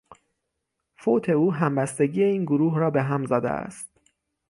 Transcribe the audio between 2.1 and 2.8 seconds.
این گروه